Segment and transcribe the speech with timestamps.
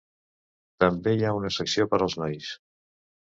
[0.83, 2.49] També hi ha una secció per als nois.